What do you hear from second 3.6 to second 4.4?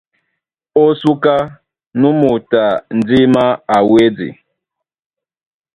a wédi.